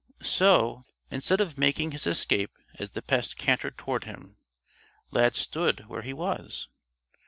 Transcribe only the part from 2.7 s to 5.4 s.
as the pest cantered toward him, Lad